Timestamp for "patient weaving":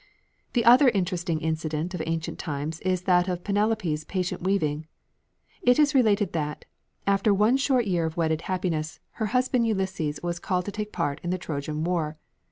4.03-4.87